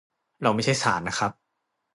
[0.41, 1.31] เราไม่ใช่ศาลนะครับ